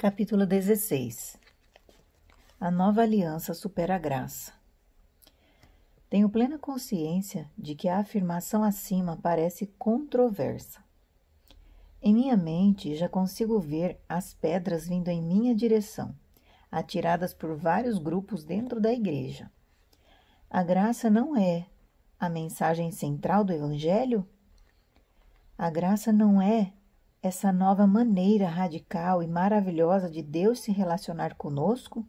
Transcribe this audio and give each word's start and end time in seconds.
Capítulo 0.00 0.46
16 0.46 1.36
A 2.60 2.70
nova 2.70 3.02
aliança 3.02 3.52
supera 3.52 3.96
a 3.96 3.98
graça. 3.98 4.52
Tenho 6.08 6.30
plena 6.30 6.56
consciência 6.56 7.50
de 7.58 7.74
que 7.74 7.88
a 7.88 7.98
afirmação 7.98 8.62
acima 8.62 9.18
parece 9.20 9.66
controversa. 9.76 10.84
Em 12.00 12.14
minha 12.14 12.36
mente 12.36 12.94
já 12.94 13.08
consigo 13.08 13.58
ver 13.58 14.00
as 14.08 14.32
pedras 14.32 14.86
vindo 14.86 15.08
em 15.08 15.20
minha 15.20 15.52
direção, 15.52 16.14
atiradas 16.70 17.34
por 17.34 17.56
vários 17.56 17.98
grupos 17.98 18.44
dentro 18.44 18.80
da 18.80 18.92
igreja. 18.92 19.50
A 20.48 20.62
graça 20.62 21.10
não 21.10 21.36
é 21.36 21.66
a 22.20 22.28
mensagem 22.28 22.92
central 22.92 23.42
do 23.42 23.52
Evangelho? 23.52 24.24
A 25.58 25.68
graça 25.68 26.12
não 26.12 26.40
é 26.40 26.72
essa 27.20 27.50
nova 27.50 27.84
maneira 27.86 28.46
radical 28.48 29.22
e 29.22 29.26
maravilhosa 29.26 30.08
de 30.08 30.22
Deus 30.22 30.60
se 30.60 30.70
relacionar 30.70 31.34
conosco? 31.34 32.06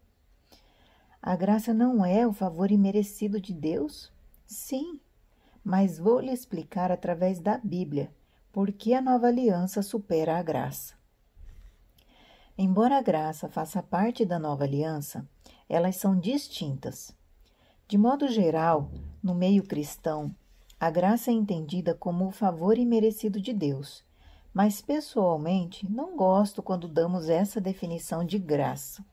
A 1.22 1.36
graça 1.36 1.74
não 1.74 2.06
é 2.06 2.28
o 2.28 2.34
favor 2.34 2.72
imerecido 2.72 3.42
de 3.42 3.52
Deus? 3.52 4.12
Sim, 4.46 5.00
mas 5.64 5.98
vou 5.98 6.20
lhe 6.20 6.32
explicar 6.32 6.92
através 6.92 7.40
da 7.40 7.58
Bíblia 7.58 8.14
por 8.52 8.72
que 8.72 8.94
a 8.94 9.02
nova 9.02 9.28
aliança 9.28 9.82
supera 9.82 10.38
a 10.38 10.44
graça. 10.44 10.94
Embora 12.58 12.98
a 12.98 13.02
graça 13.02 13.50
faça 13.50 13.82
parte 13.82 14.26
da 14.26 14.38
nova 14.38 14.64
aliança, 14.64 15.28
elas 15.68 15.96
são 15.96 16.20
distintas. 16.20 17.16
De 17.88 17.98
modo 17.98 18.28
geral, 18.28 18.92
no 19.24 19.34
meio 19.34 19.64
cristão, 19.64 20.34
a 20.80 20.92
graça 20.92 21.32
é 21.32 21.34
entendida 21.34 21.96
como 21.96 22.28
o 22.28 22.32
favor 22.32 22.78
imerecido 22.78 23.42
de 23.42 23.54
Deus 23.54 24.08
mas 24.54 24.82
pessoalmente 24.82 25.90
não 25.90 26.16
gosto 26.16 26.62
quando 26.62 26.88
damos 26.88 27.30
essa 27.30 27.62
definição 27.62 28.26
de 28.26 28.38
graça, 28.38 29.04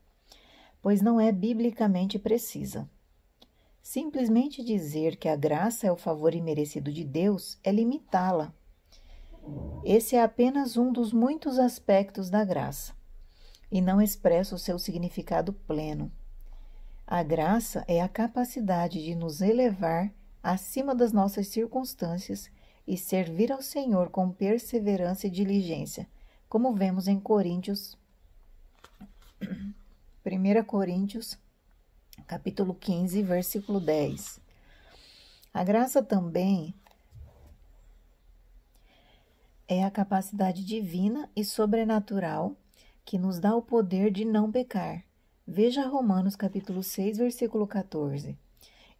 pois 0.82 1.02
não 1.02 1.20
é 1.20 1.30
biblicamente 1.30 2.18
precisa. 2.18 2.88
Simplesmente 3.82 4.64
dizer 4.64 5.16
que 5.16 5.28
a 5.28 5.36
graça 5.36 5.86
é 5.86 5.92
o 5.92 5.96
favor 5.96 6.34
imerecido 6.34 6.92
de 6.92 7.04
Deus 7.04 7.58
é 7.62 7.70
limitá-la. 7.70 8.52
Esse 9.84 10.16
é 10.16 10.22
apenas 10.22 10.76
um 10.76 10.92
dos 10.92 11.12
muitos 11.12 11.58
aspectos 11.58 12.28
da 12.28 12.44
graça 12.44 12.92
e 13.70 13.80
não 13.80 14.02
expressa 14.02 14.54
o 14.54 14.58
seu 14.58 14.78
significado 14.78 15.52
pleno. 15.52 16.10
A 17.06 17.22
graça 17.22 17.84
é 17.86 18.00
a 18.00 18.08
capacidade 18.08 19.04
de 19.04 19.14
nos 19.14 19.40
elevar 19.40 20.12
acima 20.42 20.94
das 20.94 21.12
nossas 21.12 21.48
circunstâncias 21.48 22.50
e 22.86 22.96
servir 22.96 23.50
ao 23.52 23.62
Senhor 23.62 24.10
com 24.10 24.30
perseverança 24.30 25.26
e 25.26 25.30
diligência, 25.30 26.06
como 26.48 26.74
vemos 26.74 27.08
em 27.08 27.18
Coríntios 27.18 27.98
1 30.24 30.64
Coríntios 30.64 31.38
capítulo 32.26 32.74
15, 32.74 33.22
versículo 33.22 33.78
10. 33.80 34.40
A 35.52 35.64
graça 35.64 36.02
também 36.02 36.74
é 39.68 39.84
a 39.84 39.90
capacidade 39.90 40.64
divina 40.64 41.28
e 41.34 41.44
sobrenatural 41.44 42.56
que 43.04 43.18
nos 43.18 43.38
dá 43.38 43.54
o 43.54 43.62
poder 43.62 44.10
de 44.10 44.24
não 44.24 44.50
pecar. 44.50 45.04
Veja 45.46 45.86
Romanos 45.86 46.34
capítulo 46.34 46.82
6, 46.82 47.18
versículo 47.18 47.66
14. 47.66 48.36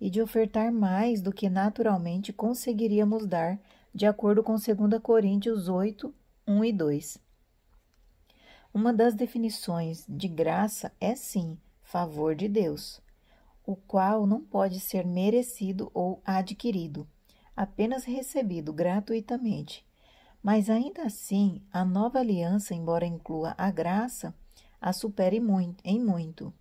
E 0.00 0.08
de 0.08 0.22
ofertar 0.22 0.70
mais 0.70 1.20
do 1.20 1.32
que 1.32 1.50
naturalmente 1.50 2.32
conseguiríamos 2.32 3.26
dar 3.26 3.58
de 3.96 4.04
acordo 4.04 4.42
com 4.42 4.56
2 4.56 5.00
Coríntios 5.02 5.70
8, 5.70 6.14
1 6.46 6.64
e 6.66 6.70
2. 6.70 7.18
Uma 8.74 8.92
das 8.92 9.14
definições 9.14 10.04
de 10.06 10.28
graça 10.28 10.92
é 11.00 11.14
sim 11.14 11.56
favor 11.80 12.34
de 12.34 12.46
Deus, 12.46 13.00
o 13.64 13.74
qual 13.74 14.26
não 14.26 14.42
pode 14.42 14.80
ser 14.80 15.06
merecido 15.06 15.90
ou 15.94 16.20
adquirido, 16.26 17.08
apenas 17.56 18.04
recebido 18.04 18.70
gratuitamente. 18.70 19.82
Mas 20.42 20.68
ainda 20.68 21.04
assim, 21.04 21.62
a 21.72 21.82
nova 21.82 22.18
aliança, 22.18 22.74
embora 22.74 23.06
inclua 23.06 23.54
a 23.56 23.70
graça, 23.70 24.34
a 24.78 24.92
supere 24.92 25.40
muito, 25.40 25.82
em 25.82 25.98
muito. 25.98 26.52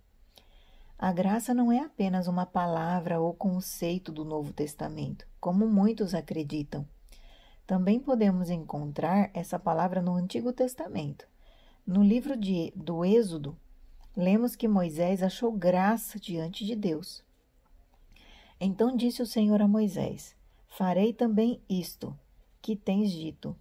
A 0.98 1.12
graça 1.12 1.52
não 1.52 1.70
é 1.70 1.80
apenas 1.80 2.28
uma 2.28 2.46
palavra 2.46 3.20
ou 3.20 3.34
conceito 3.34 4.10
do 4.10 4.24
Novo 4.24 4.54
Testamento, 4.54 5.28
como 5.38 5.68
muitos 5.68 6.14
acreditam. 6.14 6.88
Também 7.66 7.98
podemos 7.98 8.48
encontrar 8.48 9.30
essa 9.34 9.58
palavra 9.58 10.00
no 10.00 10.14
Antigo 10.14 10.52
Testamento. 10.52 11.26
No 11.84 12.02
livro 12.02 12.36
de, 12.36 12.72
do 12.76 13.04
Êxodo, 13.04 13.56
lemos 14.16 14.54
que 14.54 14.68
Moisés 14.68 15.20
achou 15.22 15.50
graça 15.50 16.18
diante 16.18 16.64
de 16.64 16.76
Deus. 16.76 17.24
Então 18.60 18.96
disse 18.96 19.20
o 19.20 19.26
Senhor 19.26 19.60
a 19.60 19.66
Moisés: 19.66 20.36
Farei 20.68 21.12
também 21.12 21.60
isto 21.68 22.16
que 22.62 22.76
tens 22.76 23.10
dito, 23.10 23.56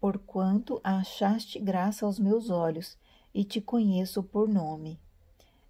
porquanto 0.00 0.80
achaste 0.82 1.60
graça 1.60 2.04
aos 2.04 2.18
meus 2.18 2.50
olhos 2.50 2.98
e 3.32 3.44
te 3.44 3.60
conheço 3.60 4.22
por 4.22 4.48
nome. 4.48 4.98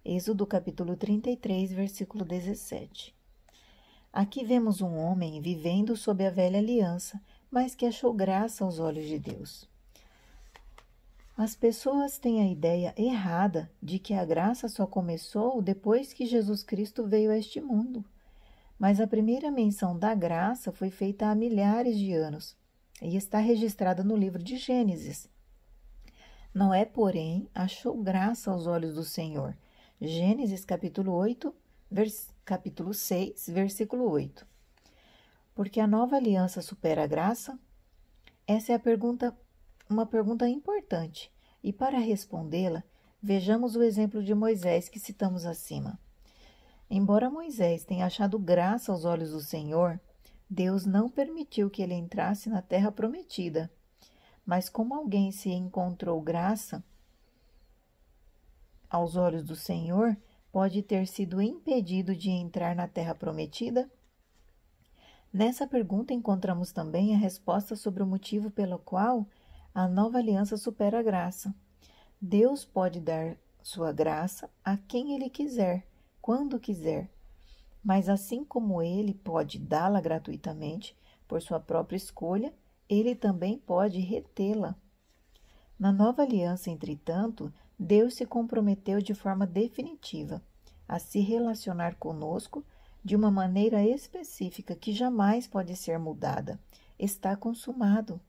Êxodo 0.03 0.45
capítulo 0.47 0.97
33, 0.97 1.71
versículo 1.71 2.25
17. 2.25 3.15
Aqui 4.11 4.43
vemos 4.43 4.81
um 4.81 4.97
homem 4.97 5.39
vivendo 5.39 5.95
sob 5.95 6.25
a 6.25 6.31
velha 6.31 6.57
aliança, 6.57 7.21
mas 7.51 7.73
que 7.73 7.85
achou 7.85 8.13
graça 8.13 8.63
aos 8.63 8.79
olhos 8.79 9.05
de 9.05 9.17
Deus. 9.17 9.67
As 11.35 11.55
pessoas 11.55 12.17
têm 12.17 12.41
a 12.41 12.51
ideia 12.51 12.93
errada 12.97 13.71
de 13.81 13.97
que 13.97 14.13
a 14.13 14.25
graça 14.25 14.67
só 14.67 14.85
começou 14.85 15.61
depois 15.61 16.11
que 16.11 16.25
Jesus 16.25 16.63
Cristo 16.63 17.07
veio 17.07 17.31
a 17.31 17.37
este 17.37 17.61
mundo. 17.61 18.03
Mas 18.77 18.99
a 18.99 19.07
primeira 19.07 19.49
menção 19.49 19.97
da 19.97 20.13
graça 20.13 20.71
foi 20.71 20.89
feita 20.89 21.27
há 21.27 21.35
milhares 21.35 21.97
de 21.97 22.13
anos 22.13 22.57
e 23.01 23.15
está 23.15 23.39
registrada 23.39 24.03
no 24.03 24.17
livro 24.17 24.43
de 24.43 24.57
Gênesis. 24.57 25.29
Noé, 26.53 26.83
porém, 26.83 27.47
achou 27.55 27.95
graça 28.01 28.51
aos 28.51 28.67
olhos 28.67 28.95
do 28.95 29.03
Senhor. 29.03 29.55
Gênesis 30.01 30.65
capítulo 30.65 31.13
8, 31.13 31.53
vers... 31.89 32.29
capítulo 32.43 32.93
6, 32.93 33.47
versículo 33.49 34.09
8 34.09 34.58
porque 35.59 35.81
a 35.81 35.85
nova 35.85 36.15
aliança 36.15 36.61
supera 36.61 37.03
a 37.03 37.05
graça? 37.05 37.59
Essa 38.47 38.71
é 38.71 38.75
a 38.75 38.79
pergunta, 38.79 39.37
uma 39.89 40.05
pergunta 40.05 40.47
importante, 40.47 41.29
e 41.61 41.73
para 41.73 41.99
respondê-la, 41.99 42.81
vejamos 43.21 43.75
o 43.75 43.83
exemplo 43.83 44.23
de 44.23 44.33
Moisés 44.33 44.87
que 44.87 45.01
citamos 45.01 45.45
acima. 45.45 45.99
Embora 46.89 47.29
Moisés 47.29 47.83
tenha 47.83 48.05
achado 48.05 48.39
graça 48.39 48.93
aos 48.93 49.03
olhos 49.03 49.31
do 49.31 49.41
Senhor, 49.41 49.99
Deus 50.49 50.85
não 50.85 51.09
permitiu 51.09 51.69
que 51.69 51.81
ele 51.81 51.93
entrasse 51.93 52.47
na 52.47 52.61
terra 52.61 52.89
prometida. 52.89 53.69
Mas 54.45 54.69
como 54.69 54.95
alguém 54.95 55.29
se 55.29 55.49
encontrou 55.49 56.21
graça 56.21 56.81
aos 58.89 59.17
olhos 59.17 59.43
do 59.43 59.57
Senhor, 59.57 60.15
pode 60.53 60.81
ter 60.81 61.05
sido 61.05 61.41
impedido 61.41 62.15
de 62.15 62.29
entrar 62.29 62.73
na 62.77 62.87
terra 62.87 63.13
prometida? 63.13 63.91
Nessa 65.31 65.67
pergunta 65.67 66.13
encontramos 66.13 66.71
também 66.71 67.13
a 67.13 67.17
resposta 67.17 67.75
sobre 67.75 68.01
o 68.01 68.07
motivo 68.07 68.49
pelo 68.49 68.79
qual 68.79 69.27
a 69.73 69.87
nova 69.87 70.17
aliança 70.17 70.57
supera 70.57 70.99
a 70.99 71.03
graça. 71.03 71.53
Deus 72.19 72.65
pode 72.65 72.99
dar 72.99 73.37
sua 73.61 73.91
graça 73.91 74.49
a 74.65 74.75
quem 74.75 75.13
ele 75.13 75.29
quiser, 75.29 75.85
quando 76.19 76.59
quiser. 76.59 77.09
Mas 77.83 78.09
assim 78.09 78.43
como 78.43 78.81
ele 78.81 79.13
pode 79.13 79.59
dá-la 79.59 80.01
gratuitamente 80.01 80.97
por 81.27 81.41
sua 81.41 81.59
própria 81.59 81.97
escolha, 81.97 82.51
ele 82.89 83.13
também 83.15 83.59
pode 83.59 83.99
retê-la. 83.99 84.75
Na 85.77 85.91
nova 85.91 86.23
aliança, 86.23 86.71
entretanto, 86.71 87.53
Deus 87.77 88.15
se 88.15 88.25
comprometeu 88.25 88.99
de 88.99 89.13
forma 89.13 89.45
definitiva 89.45 90.41
a 90.87 90.97
se 90.97 91.19
relacionar 91.19 91.95
conosco 91.95 92.65
de 93.03 93.15
uma 93.15 93.31
maneira 93.31 93.83
específica 93.83 94.75
que 94.75 94.93
jamais 94.93 95.47
pode 95.47 95.75
ser 95.75 95.97
mudada. 95.97 96.59
Está 96.97 97.35
consumado. 97.35 98.19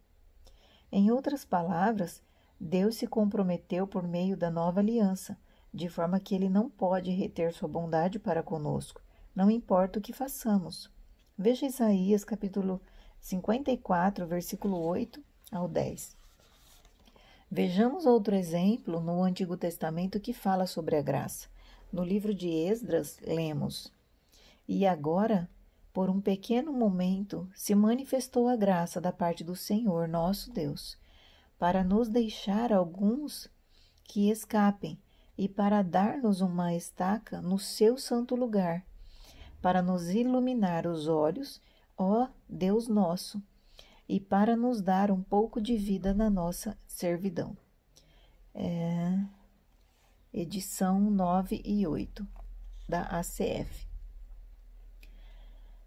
Em 0.93 1.11
outras 1.11 1.45
palavras, 1.45 2.23
Deus 2.59 2.97
se 2.97 3.07
comprometeu 3.07 3.87
por 3.87 4.07
meio 4.07 4.37
da 4.37 4.51
nova 4.51 4.81
aliança, 4.81 5.37
de 5.73 5.89
forma 5.89 6.21
que 6.21 6.35
ele 6.35 6.49
não 6.49 6.69
pode 6.69 7.11
reter 7.11 7.53
sua 7.53 7.69
bondade 7.69 8.19
para 8.19 8.43
conosco, 8.43 9.01
não 9.35 9.51
importa 9.51 9.99
o 9.99 10.03
que 10.03 10.13
façamos. 10.13 10.91
Veja 11.39 11.67
Isaías 11.67 12.25
capítulo 12.25 12.81
54, 13.21 14.27
versículo 14.27 14.79
8 14.79 15.23
ao 15.53 15.69
10. 15.69 16.17
Vejamos 17.51 18.07
outro 18.07 18.35
exemplo 18.35 19.01
no 19.01 19.23
Antigo 19.23 19.57
Testamento 19.57 20.21
que 20.21 20.33
fala 20.33 20.67
sobre 20.67 20.97
a 20.97 21.03
graça. 21.03 21.49
No 21.93 22.05
livro 22.05 22.35
de 22.35 22.49
Esdras, 22.49 23.19
lemos: 23.23 23.93
e 24.73 24.87
agora, 24.87 25.51
por 25.93 26.09
um 26.09 26.21
pequeno 26.21 26.73
momento, 26.73 27.51
se 27.53 27.75
manifestou 27.75 28.47
a 28.47 28.55
graça 28.55 29.01
da 29.01 29.11
parte 29.11 29.43
do 29.43 29.57
Senhor 29.57 30.07
nosso 30.07 30.53
Deus, 30.53 30.97
para 31.59 31.83
nos 31.83 32.09
deixar 32.09 32.73
alguns 32.73 33.51
que 34.05 34.31
escapem 34.31 34.97
e 35.37 35.49
para 35.49 35.83
dar-nos 35.83 36.41
uma 36.41 36.73
estaca 36.73 37.43
no 37.43 37.59
seu 37.59 37.99
santo 37.99 38.37
lugar, 38.37 38.87
para 39.61 39.83
nos 39.83 40.09
iluminar 40.09 40.87
os 40.87 41.09
olhos, 41.09 41.61
ó 41.99 42.29
Deus 42.49 42.87
nosso, 42.87 43.43
e 44.09 44.21
para 44.21 44.55
nos 44.55 44.81
dar 44.81 45.11
um 45.11 45.21
pouco 45.21 45.61
de 45.61 45.77
vida 45.77 46.15
na 46.15 46.31
nossa 46.31 46.79
servidão. 46.87 47.57
É, 48.55 49.19
edição 50.33 51.01
9 51.11 51.61
e 51.65 51.85
8 51.85 52.25
da 52.89 53.03
ACF. 53.19 53.90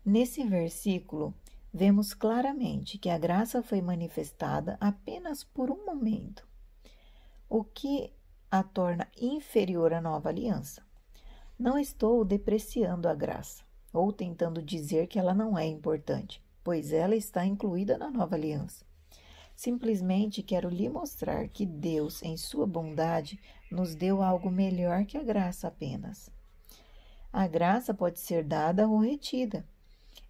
Nesse 0.05 0.43
versículo, 0.43 1.33
vemos 1.73 2.13
claramente 2.13 2.97
que 2.97 3.09
a 3.09 3.17
graça 3.17 3.63
foi 3.63 3.81
manifestada 3.81 4.77
apenas 4.81 5.45
por 5.45 5.71
um 5.71 5.85
momento, 5.85 6.45
o 7.49 7.63
que 7.63 8.11
a 8.51 8.61
torna 8.61 9.07
inferior 9.17 9.93
à 9.93 10.01
nova 10.01 10.27
aliança. 10.27 10.85
Não 11.57 11.79
estou 11.79 12.25
depreciando 12.25 13.07
a 13.07 13.15
graça 13.15 13.63
ou 13.93 14.11
tentando 14.11 14.61
dizer 14.61 15.07
que 15.07 15.17
ela 15.17 15.33
não 15.33 15.57
é 15.57 15.65
importante, 15.65 16.43
pois 16.63 16.91
ela 16.91 17.15
está 17.15 17.45
incluída 17.45 17.97
na 17.97 18.11
nova 18.11 18.35
aliança. 18.35 18.85
Simplesmente 19.55 20.43
quero 20.43 20.67
lhe 20.67 20.89
mostrar 20.89 21.47
que 21.47 21.65
Deus, 21.65 22.21
em 22.23 22.35
sua 22.35 22.67
bondade, 22.67 23.39
nos 23.71 23.95
deu 23.95 24.21
algo 24.21 24.51
melhor 24.51 25.05
que 25.05 25.17
a 25.17 25.23
graça 25.23 25.69
apenas. 25.69 26.29
A 27.31 27.47
graça 27.47 27.93
pode 27.93 28.19
ser 28.19 28.43
dada 28.43 28.87
ou 28.87 28.99
retida, 28.99 29.65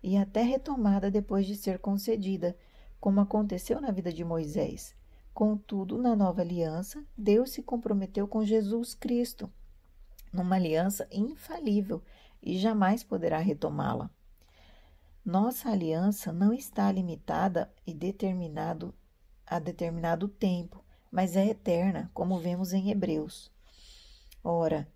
e 0.04 0.18
até 0.18 0.44
retomada 0.44 1.10
depois 1.10 1.48
de 1.48 1.56
ser 1.56 1.80
concedida, 1.80 2.56
como 3.00 3.22
aconteceu 3.22 3.80
na 3.80 3.90
vida 3.90 4.12
de 4.12 4.24
Moisés. 4.24 4.94
Contudo, 5.34 5.98
na 5.98 6.16
nova 6.16 6.42
aliança, 6.42 7.04
Deus 7.18 7.52
se 7.52 7.64
comprometeu 7.64 8.28
com 8.28 8.46
Jesus 8.46 8.94
Cristo, 8.94 9.50
numa 10.32 10.56
aliança 10.56 11.08
infalível 11.12 12.04
e 12.42 12.58
jamais 12.58 13.04
poderá 13.04 13.40
retomá-la. 13.40 14.12
Nossa 15.26 15.70
aliança 15.70 16.34
não 16.34 16.54
está 16.54 16.92
limitada 16.92 17.74
e 17.88 17.94
determinado 17.94 18.94
a 19.48 19.58
determinado 19.60 20.28
tempo, 20.28 20.84
mas 21.12 21.36
é 21.36 21.48
eterna, 21.48 22.10
como 22.14 22.40
vemos 22.40 22.74
em 22.74 22.90
Hebreus. 22.90 23.52
Ora, 24.44 24.88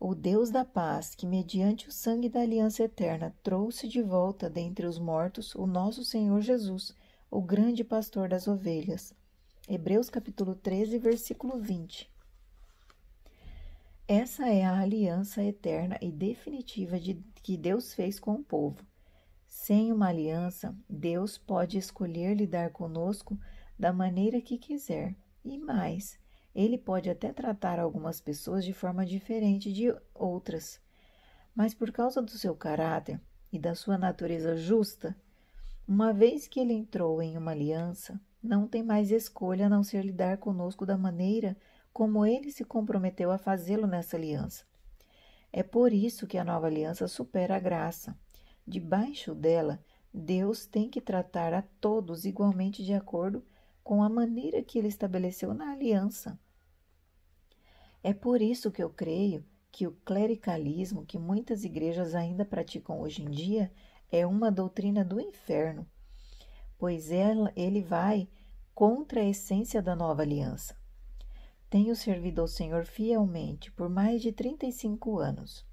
o 0.00 0.14
Deus 0.14 0.50
da 0.50 0.64
paz, 0.64 1.14
que 1.14 1.26
mediante 1.26 1.88
o 1.88 1.92
sangue 1.92 2.28
da 2.28 2.40
aliança 2.40 2.84
eterna 2.84 3.34
trouxe 3.42 3.88
de 3.88 4.00
volta 4.00 4.48
dentre 4.48 4.86
os 4.86 4.98
mortos 4.98 5.54
o 5.56 5.66
nosso 5.66 6.04
Senhor 6.04 6.40
Jesus, 6.40 6.94
o 7.28 7.42
grande 7.42 7.82
pastor 7.82 8.28
das 8.28 8.46
ovelhas. 8.46 9.12
Hebreus 9.68 10.08
capítulo 10.08 10.54
13, 10.54 10.98
versículo 10.98 11.58
20. 11.58 12.10
Essa 14.06 14.48
é 14.48 14.64
a 14.64 14.78
aliança 14.78 15.42
eterna 15.42 15.98
e 16.00 16.10
definitiva 16.12 16.98
de, 16.98 17.14
que 17.42 17.56
Deus 17.56 17.92
fez 17.92 18.20
com 18.20 18.34
o 18.34 18.44
povo. 18.44 18.86
Sem 19.46 19.92
uma 19.92 20.08
aliança, 20.08 20.74
Deus 20.88 21.36
pode 21.36 21.76
escolher 21.76 22.34
lidar 22.34 22.70
conosco 22.70 23.38
da 23.78 23.92
maneira 23.92 24.40
que 24.40 24.56
quiser. 24.56 25.16
E 25.44 25.58
mais, 25.58 26.18
ele 26.60 26.76
pode 26.76 27.08
até 27.08 27.32
tratar 27.32 27.78
algumas 27.78 28.20
pessoas 28.20 28.64
de 28.64 28.72
forma 28.72 29.06
diferente 29.06 29.72
de 29.72 29.94
outras, 30.12 30.80
mas 31.54 31.72
por 31.72 31.92
causa 31.92 32.20
do 32.20 32.32
seu 32.32 32.52
caráter 32.52 33.20
e 33.52 33.60
da 33.60 33.76
sua 33.76 33.96
natureza 33.96 34.56
justa, 34.56 35.16
uma 35.86 36.12
vez 36.12 36.48
que 36.48 36.58
ele 36.58 36.72
entrou 36.72 37.22
em 37.22 37.38
uma 37.38 37.52
aliança, 37.52 38.20
não 38.42 38.66
tem 38.66 38.82
mais 38.82 39.12
escolha 39.12 39.66
a 39.66 39.68
não 39.68 39.84
ser 39.84 40.04
lidar 40.04 40.38
conosco 40.38 40.84
da 40.84 40.98
maneira 40.98 41.56
como 41.92 42.26
ele 42.26 42.50
se 42.50 42.64
comprometeu 42.64 43.30
a 43.30 43.38
fazê-lo 43.38 43.86
nessa 43.86 44.16
aliança. 44.16 44.64
É 45.52 45.62
por 45.62 45.92
isso 45.92 46.26
que 46.26 46.38
a 46.38 46.44
nova 46.44 46.66
aliança 46.66 47.06
supera 47.06 47.54
a 47.54 47.60
graça. 47.60 48.18
Debaixo 48.66 49.32
dela, 49.32 49.80
Deus 50.12 50.66
tem 50.66 50.90
que 50.90 51.00
tratar 51.00 51.54
a 51.54 51.62
todos 51.80 52.24
igualmente 52.24 52.84
de 52.84 52.94
acordo 52.94 53.44
com 53.84 54.02
a 54.02 54.08
maneira 54.08 54.60
que 54.60 54.76
ele 54.76 54.88
estabeleceu 54.88 55.54
na 55.54 55.70
aliança. 55.70 56.36
É 58.02 58.12
por 58.12 58.40
isso 58.40 58.70
que 58.70 58.82
eu 58.82 58.90
creio 58.90 59.44
que 59.72 59.86
o 59.86 59.92
clericalismo 60.04 61.04
que 61.04 61.18
muitas 61.18 61.64
igrejas 61.64 62.14
ainda 62.14 62.44
praticam 62.44 63.00
hoje 63.00 63.22
em 63.22 63.30
dia 63.30 63.70
é 64.10 64.26
uma 64.26 64.50
doutrina 64.50 65.04
do 65.04 65.20
inferno, 65.20 65.86
pois 66.78 67.10
ela, 67.10 67.52
ele 67.56 67.82
vai 67.82 68.28
contra 68.74 69.20
a 69.20 69.24
essência 69.24 69.82
da 69.82 69.94
nova 69.96 70.22
aliança. 70.22 70.76
Tenho 71.68 71.94
servido 71.94 72.40
ao 72.40 72.48
Senhor 72.48 72.84
fielmente 72.84 73.70
por 73.72 73.90
mais 73.90 74.22
de 74.22 74.32
35 74.32 75.18
anos, 75.18 75.66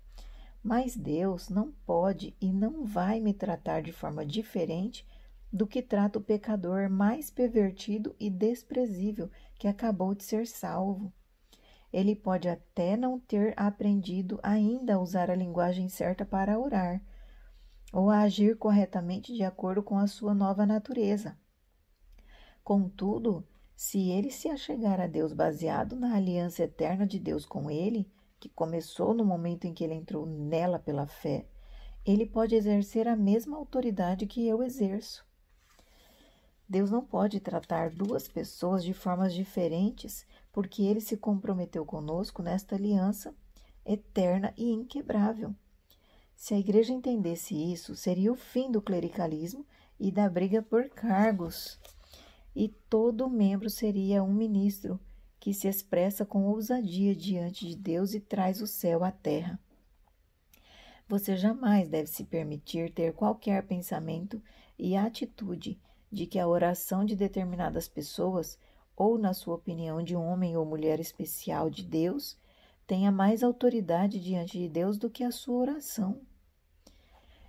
mas 0.61 0.97
Deus 0.97 1.47
não 1.47 1.71
pode 1.85 2.35
e 2.41 2.51
não 2.51 2.83
vai 2.83 3.19
me 3.19 3.33
tratar 3.33 3.81
de 3.81 3.91
forma 3.91 4.25
diferente 4.25 5.07
do 5.53 5.65
que 5.65 5.81
trata 5.81 6.19
o 6.19 6.23
pecador 6.23 6.89
mais 6.89 7.29
pervertido 7.29 8.13
e 8.19 8.29
desprezível 8.29 9.29
que 9.57 9.67
acabou 9.67 10.13
de 10.13 10.23
ser 10.23 10.45
salvo. 10.47 11.13
Ele 11.95 12.13
pode 12.13 12.49
até 12.49 12.97
não 12.97 13.17
ter 13.17 13.53
aprendido 13.55 14.37
ainda 14.43 14.95
a 14.95 14.99
usar 14.99 15.31
a 15.31 15.35
linguagem 15.35 15.87
certa 15.87 16.25
para 16.25 16.59
orar, 16.59 17.01
ou 17.93 18.09
a 18.09 18.19
agir 18.19 18.57
corretamente 18.57 19.33
de 19.33 19.43
acordo 19.43 19.81
com 19.81 19.97
a 19.97 20.05
sua 20.05 20.33
nova 20.33 20.65
natureza. 20.65 21.37
Contudo, 22.61 23.47
se 23.77 24.09
ele 24.09 24.29
se 24.29 24.49
achegar 24.49 24.99
a 24.99 25.07
Deus 25.07 25.31
baseado 25.31 25.95
na 25.95 26.17
aliança 26.17 26.63
eterna 26.63 27.07
de 27.07 27.17
Deus 27.17 27.45
com 27.45 27.71
ele, 27.71 28.11
que 28.41 28.49
começou 28.49 29.13
no 29.13 29.23
momento 29.23 29.63
em 29.63 29.73
que 29.73 29.81
ele 29.81 29.93
entrou 29.93 30.25
nela 30.25 30.77
pela 30.77 31.07
fé, 31.07 31.47
ele 32.05 32.25
pode 32.25 32.55
exercer 32.55 33.07
a 33.07 33.15
mesma 33.15 33.55
autoridade 33.55 34.27
que 34.27 34.45
eu 34.45 34.61
exerço. 34.61 35.25
Deus 36.67 36.91
não 36.91 37.05
pode 37.05 37.39
tratar 37.39 37.89
duas 37.89 38.27
pessoas 38.27 38.83
de 38.83 38.93
formas 38.93 39.33
diferentes 39.33 40.25
porque 40.55 40.83
ele 40.83 41.01
se 41.01 41.17
comprometeu 41.17 41.85
conosco 41.85 42.41
nesta 42.41 42.75
aliança 42.75 43.35
eterna 43.85 44.53
e 44.55 44.71
inquebrável. 44.71 45.53
Se 46.33 46.53
a 46.53 46.57
igreja 46.57 46.93
entendesse 46.93 47.53
isso, 47.53 47.93
seria 47.93 48.31
o 48.31 48.37
fim 48.37 48.71
do 48.71 48.81
clericalismo 48.81 49.65
e 49.99 50.09
da 50.09 50.29
briga 50.29 50.61
por 50.61 50.87
cargos, 50.87 51.77
e 52.55 52.69
todo 52.89 53.29
membro 53.29 53.69
seria 53.69 54.23
um 54.23 54.33
ministro 54.33 54.97
que 55.41 55.53
se 55.53 55.67
expressa 55.67 56.25
com 56.25 56.45
ousadia 56.45 57.13
diante 57.13 57.67
de 57.67 57.75
Deus 57.75 58.13
e 58.13 58.21
traz 58.21 58.61
o 58.61 58.65
céu 58.65 59.03
à 59.03 59.11
terra. 59.11 59.59
Você 61.05 61.35
jamais 61.35 61.89
deve 61.89 62.07
se 62.07 62.23
permitir 62.23 62.93
ter 62.93 63.11
qualquer 63.11 63.67
pensamento 63.67 64.41
e 64.79 64.95
atitude 64.95 65.77
de 66.09 66.25
que 66.25 66.39
a 66.39 66.47
oração 66.47 67.03
de 67.03 67.13
determinadas 67.13 67.89
pessoas 67.89 68.57
ou, 68.95 69.17
na 69.17 69.33
sua 69.33 69.55
opinião, 69.55 70.03
de 70.03 70.15
um 70.15 70.25
homem 70.25 70.55
ou 70.55 70.65
mulher 70.65 70.99
especial 70.99 71.69
de 71.69 71.83
Deus, 71.83 72.37
tenha 72.87 73.11
mais 73.11 73.43
autoridade 73.43 74.19
diante 74.19 74.57
de 74.57 74.69
Deus 74.69 74.97
do 74.97 75.09
que 75.09 75.23
a 75.23 75.31
sua 75.31 75.57
oração. 75.57 76.21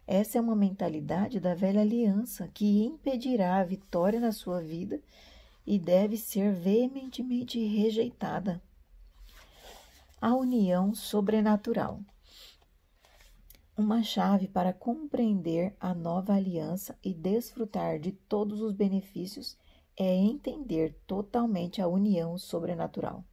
Essa 0.07 0.38
é 0.38 0.41
uma 0.41 0.55
mentalidade 0.55 1.41
da 1.41 1.55
velha 1.55 1.81
aliança 1.81 2.49
que 2.55 2.85
impedirá 2.85 3.57
a 3.57 3.65
vitória 3.65 4.21
na 4.21 4.33
sua 4.33 4.61
vida 4.61 5.00
e 5.67 5.79
deve 5.79 6.17
ser 6.17 6.53
veementemente 6.53 7.62
rejeitada. 7.67 8.62
A 10.21 10.35
união 10.35 10.95
sobrenatural. 10.95 12.00
Uma 13.76 14.03
chave 14.03 14.49
para 14.49 14.73
compreender 14.73 15.76
a 15.79 15.93
nova 15.93 16.35
aliança 16.35 16.97
e 17.03 17.12
desfrutar 17.12 17.99
de 17.99 18.12
todos 18.12 18.61
os 18.61 18.73
benefícios 18.73 19.59
é 19.97 20.15
entender 20.15 20.95
totalmente 21.07 21.81
a 21.81 21.88
união 21.88 22.37
sobrenatural. 22.37 23.25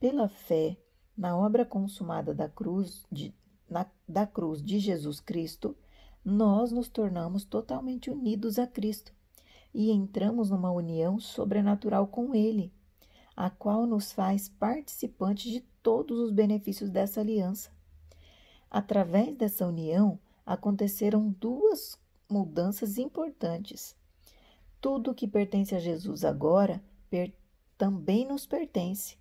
Pela 0.00 0.28
fé 0.28 0.76
na 1.16 1.36
obra 1.36 1.64
consumada 1.64 2.34
da 2.34 2.48
cruz 2.48 3.06
de, 3.10 3.32
na, 3.70 3.86
da 4.08 4.26
cruz 4.26 4.62
de 4.62 4.78
Jesus 4.78 5.20
Cristo, 5.20 5.76
nós 6.24 6.72
nos 6.72 6.88
tornamos 6.88 7.44
totalmente 7.44 8.10
unidos 8.10 8.58
a 8.58 8.66
Cristo 8.66 9.12
e 9.74 9.90
entramos 9.90 10.50
numa 10.50 10.70
união 10.70 11.18
sobrenatural 11.18 12.06
com 12.06 12.34
Ele, 12.34 12.72
a 13.36 13.48
qual 13.48 13.86
nos 13.86 14.12
faz 14.12 14.48
participantes 14.48 15.50
de 15.50 15.60
todos 15.82 16.18
os 16.18 16.30
benefícios 16.30 16.90
dessa 16.90 17.20
aliança. 17.20 17.70
Através 18.70 19.36
dessa 19.36 19.66
união, 19.66 20.18
aconteceram 20.44 21.30
duas 21.30 21.98
mudanças 22.28 22.98
importantes. 22.98 23.96
Tudo 24.82 25.14
que 25.14 25.28
pertence 25.28 25.76
a 25.76 25.78
Jesus 25.78 26.24
agora 26.24 26.82
também 27.78 28.26
nos 28.26 28.44
pertence. 28.44 29.16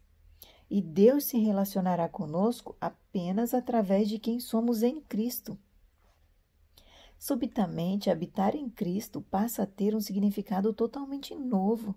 E 0.67 0.81
Deus 0.81 1.25
se 1.25 1.37
relacionará 1.37 2.09
conosco 2.09 2.75
apenas 2.81 3.53
através 3.53 4.09
de 4.09 4.17
quem 4.17 4.39
somos 4.39 4.81
em 4.81 4.99
Cristo. 5.01 5.55
Subitamente, 7.19 8.09
habitar 8.09 8.55
em 8.55 8.67
Cristo 8.71 9.21
passa 9.21 9.61
a 9.61 9.67
ter 9.67 9.93
um 9.93 10.01
significado 10.01 10.73
totalmente 10.73 11.35
novo, 11.35 11.93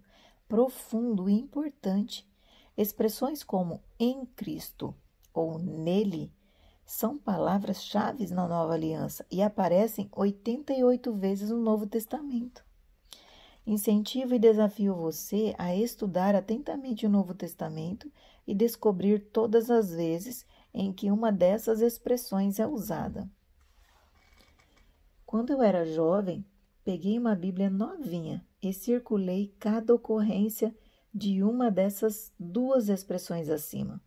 profundo 0.47 1.27
e 1.27 1.33
importante. 1.33 2.29
Expressões 2.77 3.43
como 3.43 3.83
em 3.99 4.27
Cristo 4.27 4.95
ou 5.33 5.59
nele 5.59 6.31
são 6.85 7.17
palavras-chave 7.17 8.27
na 8.27 8.47
nova 8.47 8.75
aliança 8.75 9.25
e 9.31 9.41
aparecem 9.41 10.07
88 10.13 11.15
vezes 11.15 11.49
no 11.49 11.63
Novo 11.63 11.87
Testamento. 11.87 12.63
Incentivo 13.67 14.35
e 14.35 14.39
desafio 14.39 14.95
você 14.95 15.55
a 15.57 15.75
estudar 15.75 16.35
atentamente 16.35 17.07
o 17.07 17.09
Novo 17.09 17.35
Testamento 17.35 18.13
e 18.47 18.55
descobrir 18.55 19.21
todas 19.33 19.71
as 19.71 19.91
vezes 19.91 20.47
em 20.73 20.93
que 20.93 21.11
uma 21.11 21.33
dessas 21.33 21.81
expressões 21.81 22.59
é 22.59 22.67
usada. 22.67 23.29
Quando 25.25 25.51
eu 25.51 25.63
era 25.63 25.87
jovem, 25.87 26.45
peguei 26.85 27.19
uma 27.19 27.35
Bíblia 27.35 27.71
novinha 27.71 28.45
e 28.63 28.73
circulei 28.73 29.55
cada 29.59 29.95
ocorrência 29.95 30.75
de 31.13 31.43
uma 31.43 31.71
dessas 31.71 32.33
duas 32.39 32.89
expressões 32.91 33.49
acima. 33.49 34.01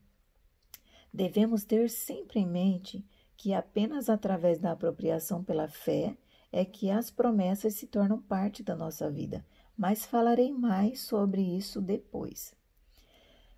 Devemos 1.11 1.63
ter 1.63 1.89
sempre 1.89 2.39
em 2.39 2.45
mente 2.45 3.03
que 3.35 3.53
apenas 3.53 4.07
através 4.07 4.59
da 4.59 4.71
apropriação 4.71 5.43
pela 5.43 5.67
fé 5.67 6.15
é 6.51 6.63
que 6.63 6.89
as 6.89 7.10
promessas 7.12 7.75
se 7.75 7.88
tornam 7.88 8.22
parte 8.22 8.63
da 8.63 8.75
nossa 8.75 9.10
vida, 9.10 9.46
mas 9.77 10.06
falarei 10.06 10.51
mais 10.51 11.01
sobre 11.01 11.42
isso 11.42 11.82
depois. 11.82 12.56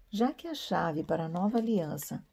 Já 0.10 0.34
que 0.34 0.48
a 0.48 0.56
chave 0.56 1.04
para 1.04 1.26
a 1.26 1.30
nova 1.30 1.60
aliança 1.60 2.26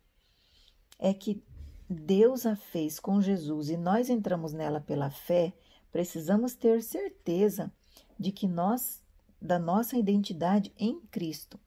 é 0.98 1.12
que 1.12 1.42
Deus 1.88 2.46
a 2.46 2.56
fez 2.56 2.98
com 2.98 3.20
Jesus 3.20 3.68
e 3.68 3.76
nós 3.76 4.10
entramos 4.10 4.52
nela 4.52 4.80
pela 4.80 5.10
fé, 5.10 5.52
precisamos 5.92 6.54
ter 6.54 6.82
certeza 6.82 7.72
de 8.18 8.32
que 8.32 8.48
nós 8.48 9.02
da 9.40 9.58
nossa 9.58 9.96
identidade 9.96 10.72
em 10.78 11.00
Cristo. 11.02 11.60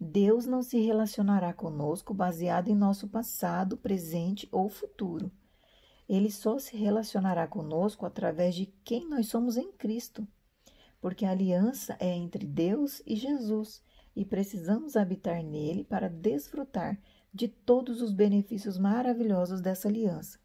Deus 0.00 0.46
não 0.46 0.62
se 0.62 0.80
relacionará 0.80 1.52
conosco 1.52 2.14
baseado 2.14 2.68
em 2.68 2.74
nosso 2.74 3.08
passado, 3.08 3.76
presente 3.76 4.48
ou 4.50 4.68
futuro. 4.68 5.30
Ele 6.08 6.30
só 6.30 6.58
se 6.58 6.74
relacionará 6.74 7.46
conosco 7.46 8.06
através 8.06 8.54
de 8.54 8.66
quem 8.82 9.06
nós 9.06 9.26
somos 9.26 9.58
em 9.58 9.70
Cristo, 9.72 10.26
porque 11.00 11.26
a 11.26 11.30
aliança 11.30 11.96
é 12.00 12.14
entre 12.14 12.46
Deus 12.46 13.02
e 13.06 13.14
Jesus 13.14 13.82
e 14.16 14.24
precisamos 14.24 14.96
habitar 14.96 15.42
nele 15.44 15.84
para 15.84 16.08
desfrutar 16.08 16.98
de 17.32 17.46
todos 17.46 18.00
os 18.00 18.10
benefícios 18.10 18.78
maravilhosos 18.78 19.60
dessa 19.60 19.86
aliança. 19.86 20.40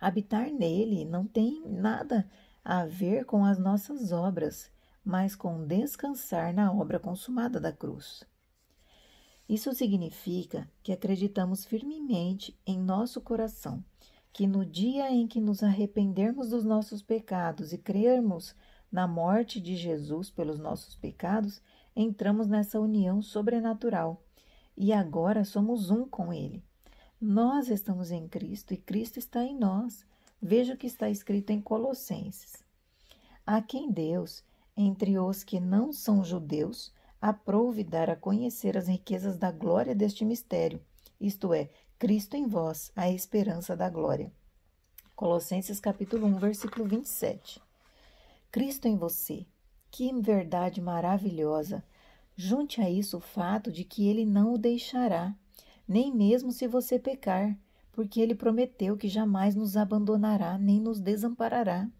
Habitar 0.00 0.50
nele 0.52 1.04
não 1.04 1.26
tem 1.26 1.60
nada 1.66 2.30
a 2.64 2.86
ver 2.86 3.24
com 3.24 3.44
as 3.44 3.58
nossas 3.58 4.12
obras, 4.12 4.70
mas 5.04 5.34
com 5.34 5.66
descansar 5.66 6.54
na 6.54 6.72
obra 6.72 7.00
consumada 7.00 7.58
da 7.58 7.72
cruz. 7.72 8.22
Isso 9.48 9.74
significa 9.74 10.70
que 10.82 10.92
acreditamos 10.92 11.64
firmemente 11.64 12.56
em 12.64 12.78
nosso 12.78 13.20
coração 13.20 13.82
que 14.32 14.46
no 14.46 14.64
dia 14.64 15.10
em 15.10 15.26
que 15.26 15.40
nos 15.40 15.62
arrependermos 15.62 16.50
dos 16.50 16.64
nossos 16.64 17.02
pecados 17.02 17.72
e 17.72 17.78
crermos 17.78 18.54
na 18.90 19.06
morte 19.06 19.60
de 19.60 19.76
Jesus 19.76 20.30
pelos 20.30 20.58
nossos 20.58 20.94
pecados, 20.94 21.60
entramos 21.94 22.46
nessa 22.46 22.80
união 22.80 23.20
sobrenatural 23.20 24.22
e 24.76 24.92
agora 24.92 25.44
somos 25.44 25.90
um 25.90 26.04
com 26.04 26.32
Ele. 26.32 26.62
Nós 27.20 27.68
estamos 27.68 28.12
em 28.12 28.28
Cristo 28.28 28.72
e 28.72 28.76
Cristo 28.76 29.18
está 29.18 29.42
em 29.42 29.58
nós. 29.58 30.06
Veja 30.40 30.74
o 30.74 30.76
que 30.76 30.86
está 30.86 31.10
escrito 31.10 31.50
em 31.50 31.60
Colossenses. 31.60 32.62
A 33.44 33.60
quem 33.60 33.90
Deus, 33.90 34.44
entre 34.76 35.18
os 35.18 35.42
que 35.42 35.58
não 35.58 35.92
são 35.92 36.22
judeus, 36.22 36.92
aprouve 37.20 37.82
dar 37.82 38.08
a 38.08 38.14
conhecer 38.14 38.78
as 38.78 38.86
riquezas 38.86 39.36
da 39.36 39.50
glória 39.50 39.96
deste 39.96 40.24
mistério, 40.24 40.80
isto 41.20 41.52
é, 41.52 41.68
Cristo 42.00 42.36
em 42.36 42.46
vós, 42.46 42.92
a 42.94 43.10
esperança 43.10 43.76
da 43.76 43.90
glória. 43.90 44.32
Colossenses 45.16 45.80
capítulo 45.80 46.28
1, 46.28 46.38
versículo 46.38 46.84
27. 46.86 47.60
Cristo 48.52 48.86
em 48.86 48.96
você. 48.96 49.44
Que 49.90 50.12
verdade 50.22 50.80
maravilhosa! 50.80 51.82
Junte 52.36 52.80
a 52.80 52.88
isso 52.88 53.16
o 53.16 53.20
fato 53.20 53.72
de 53.72 53.82
que 53.82 54.06
ele 54.06 54.24
não 54.24 54.54
o 54.54 54.58
deixará, 54.58 55.34
nem 55.88 56.14
mesmo 56.14 56.52
se 56.52 56.68
você 56.68 57.00
pecar, 57.00 57.58
porque 57.90 58.20
ele 58.20 58.36
prometeu 58.36 58.96
que 58.96 59.08
jamais 59.08 59.56
nos 59.56 59.76
abandonará 59.76 60.56
nem 60.56 60.78
nos 60.78 61.00
desamparará. 61.00 61.90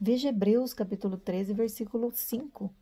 Veja 0.00 0.28
Hebreus 0.28 0.72
capítulo 0.72 1.16
13, 1.16 1.54
versículo 1.54 2.12
5. 2.14 2.72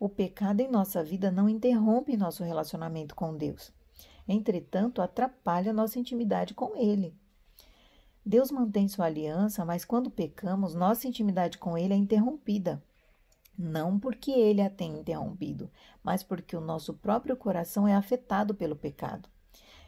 O 0.00 0.08
pecado 0.08 0.60
em 0.60 0.70
nossa 0.70 1.04
vida 1.04 1.30
não 1.30 1.50
interrompe 1.50 2.16
nosso 2.16 2.42
relacionamento 2.42 3.14
com 3.14 3.36
Deus 3.36 3.70
entretanto, 4.26 5.02
atrapalha 5.02 5.72
nossa 5.72 5.98
intimidade 5.98 6.54
com 6.54 6.76
Ele. 6.76 7.14
Deus 8.24 8.50
mantém 8.50 8.86
sua 8.86 9.06
aliança, 9.06 9.64
mas 9.64 9.84
quando 9.84 10.10
pecamos, 10.10 10.74
nossa 10.74 11.08
intimidade 11.08 11.58
com 11.58 11.76
Ele 11.76 11.92
é 11.92 11.96
interrompida. 11.96 12.82
Não 13.58 13.98
porque 13.98 14.30
Ele 14.30 14.62
a 14.62 14.70
tenha 14.70 14.98
interrompido, 14.98 15.70
mas 16.02 16.22
porque 16.22 16.56
o 16.56 16.60
nosso 16.60 16.94
próprio 16.94 17.36
coração 17.36 17.86
é 17.86 17.94
afetado 17.94 18.54
pelo 18.54 18.76
pecado. 18.76 19.28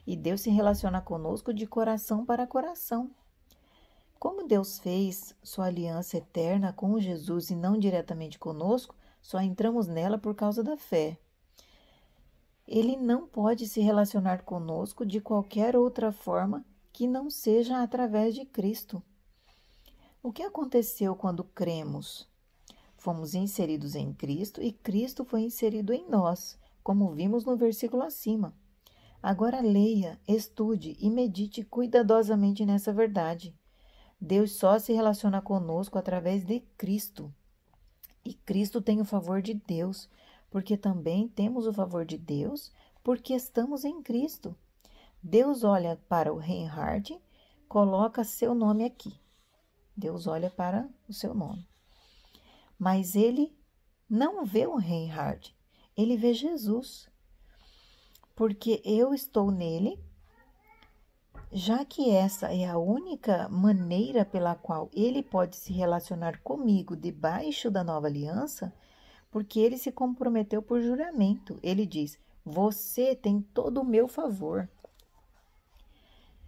E 0.06 0.16
Deus 0.16 0.42
se 0.42 0.50
relaciona 0.50 1.00
conosco 1.00 1.54
de 1.54 1.66
coração 1.66 2.26
para 2.26 2.46
coração. 2.46 3.10
Como 4.18 4.46
Deus 4.46 4.78
fez 4.78 5.34
sua 5.42 5.66
aliança 5.66 6.16
eterna 6.16 6.72
com 6.72 6.98
Jesus 6.98 7.50
e 7.50 7.54
não 7.54 7.78
diretamente 7.78 8.38
conosco, 8.38 8.94
só 9.20 9.40
entramos 9.40 9.86
nela 9.86 10.18
por 10.18 10.34
causa 10.34 10.62
da 10.62 10.76
fé. 10.76 11.18
Ele 12.66 12.96
não 12.96 13.26
pode 13.26 13.68
se 13.68 13.80
relacionar 13.80 14.42
conosco 14.42 15.04
de 15.04 15.20
qualquer 15.20 15.76
outra 15.76 16.10
forma 16.10 16.64
que 16.92 17.06
não 17.06 17.28
seja 17.28 17.82
através 17.82 18.34
de 18.34 18.44
Cristo. 18.46 19.02
O 20.22 20.32
que 20.32 20.42
aconteceu 20.42 21.14
quando 21.14 21.44
cremos? 21.44 22.26
Fomos 22.96 23.34
inseridos 23.34 23.94
em 23.94 24.14
Cristo 24.14 24.62
e 24.62 24.72
Cristo 24.72 25.24
foi 25.24 25.42
inserido 25.42 25.92
em 25.92 26.08
nós, 26.08 26.58
como 26.82 27.12
vimos 27.12 27.44
no 27.44 27.54
versículo 27.56 28.02
acima. 28.02 28.54
Agora 29.22 29.60
leia, 29.60 30.18
estude 30.26 30.96
e 30.98 31.10
medite 31.10 31.62
cuidadosamente 31.64 32.64
nessa 32.64 32.92
verdade. 32.92 33.54
Deus 34.18 34.52
só 34.52 34.78
se 34.78 34.92
relaciona 34.94 35.42
conosco 35.42 35.98
através 35.98 36.44
de 36.44 36.60
Cristo. 36.78 37.30
E 38.24 38.32
Cristo 38.32 38.80
tem 38.80 39.00
o 39.02 39.04
favor 39.04 39.42
de 39.42 39.52
Deus, 39.52 40.08
porque 40.54 40.76
também 40.76 41.26
temos 41.26 41.66
o 41.66 41.72
favor 41.72 42.04
de 42.04 42.16
Deus, 42.16 42.70
porque 43.02 43.34
estamos 43.34 43.84
em 43.84 44.00
Cristo. 44.00 44.56
Deus 45.20 45.64
olha 45.64 46.00
para 46.08 46.32
o 46.32 46.38
Reinhard, 46.38 47.20
coloca 47.66 48.22
seu 48.22 48.54
nome 48.54 48.84
aqui. 48.84 49.18
Deus 49.96 50.28
olha 50.28 50.48
para 50.48 50.88
o 51.08 51.12
seu 51.12 51.34
nome. 51.34 51.66
Mas 52.78 53.16
ele 53.16 53.52
não 54.08 54.44
vê 54.44 54.64
o 54.64 54.76
Reinhard, 54.76 55.52
ele 55.96 56.16
vê 56.16 56.32
Jesus. 56.32 57.10
Porque 58.36 58.80
eu 58.84 59.12
estou 59.12 59.50
nele, 59.50 59.98
já 61.50 61.84
que 61.84 62.10
essa 62.10 62.54
é 62.54 62.64
a 62.64 62.78
única 62.78 63.48
maneira 63.48 64.24
pela 64.24 64.54
qual 64.54 64.88
ele 64.94 65.20
pode 65.20 65.56
se 65.56 65.72
relacionar 65.72 66.40
comigo 66.42 66.94
debaixo 66.94 67.72
da 67.72 67.82
nova 67.82 68.06
aliança, 68.06 68.72
porque 69.34 69.58
ele 69.58 69.76
se 69.76 69.90
comprometeu 69.90 70.62
por 70.62 70.80
juramento. 70.80 71.58
Ele 71.60 71.84
diz: 71.84 72.16
Você 72.44 73.16
tem 73.16 73.42
todo 73.42 73.80
o 73.80 73.84
meu 73.84 74.06
favor. 74.06 74.70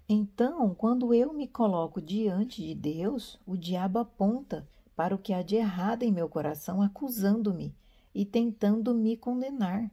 Então, 0.09 0.73
quando 0.73 1.13
eu 1.13 1.33
me 1.33 1.49
coloco 1.49 2.01
diante 2.01 2.63
de 2.63 2.77
Deus, 2.77 3.41
o 3.45 3.57
diabo 3.57 3.99
aponta 3.99 4.69
para 4.95 5.17
o 5.17 5.19
que 5.19 5.33
há 5.33 5.43
de 5.43 5.57
errado 5.57 6.05
em 6.05 6.13
meu 6.13 6.29
coração, 6.29 6.81
acusando-me 6.81 7.75
e 8.15 8.25
tentando 8.25 8.95
me 8.95 9.17
condenar. 9.17 9.91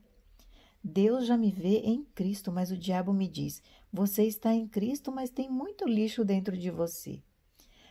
Deus 0.83 1.25
já 1.25 1.35
me 1.35 1.49
vê 1.49 1.79
em 1.79 2.03
Cristo, 2.13 2.51
mas 2.51 2.69
o 2.69 2.77
diabo 2.77 3.11
me 3.11 3.27
diz: 3.27 3.59
Você 3.91 4.23
está 4.23 4.53
em 4.53 4.67
Cristo, 4.67 5.11
mas 5.11 5.31
tem 5.31 5.49
muito 5.49 5.87
lixo 5.87 6.23
dentro 6.23 6.55
de 6.55 6.69
você. 6.69 7.23